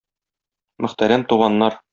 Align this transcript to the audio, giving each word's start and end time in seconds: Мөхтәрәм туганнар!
Мөхтәрәм 0.87 1.29
туганнар! 1.35 1.81